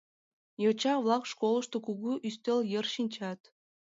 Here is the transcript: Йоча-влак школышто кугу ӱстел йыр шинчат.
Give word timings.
Йоча-влак 0.63 1.23
школышто 1.31 1.77
кугу 1.85 2.11
ӱстел 2.27 2.59
йыр 2.71 2.85
шинчат. 2.93 3.39